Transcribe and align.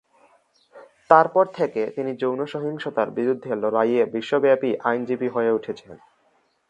তারপর 1.09 1.45
থেকে, 1.53 1.81
তিনি 1.95 2.11
যৌন 2.15 2.39
সহিংসতার 2.45 3.09
বিরুদ্ধে 3.11 3.51
লড়াইয়ে 3.55 4.01
বিশ্বব্যাপী 4.05 4.71
আইনজীবী 4.83 5.27
হয়ে 5.27 5.51
উঠেছেন। 5.51 5.91